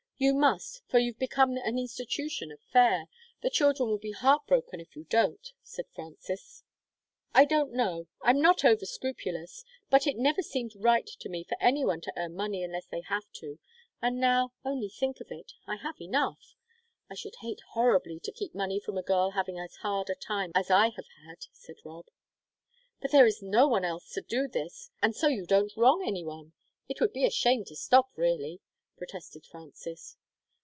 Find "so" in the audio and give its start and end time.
25.15-25.25